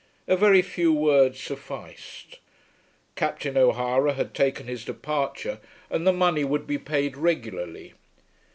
A 0.27 0.35
very 0.35 0.63
few 0.63 0.91
words 0.91 1.39
sufficed. 1.39 2.39
Captain 3.15 3.55
O'Hara 3.55 4.13
had 4.13 4.33
taken 4.33 4.65
his 4.65 4.83
departure, 4.83 5.59
and 5.91 6.07
the 6.07 6.11
money 6.11 6.43
would 6.43 6.65
be 6.65 6.79
paid 6.79 7.15
regularly. 7.15 7.93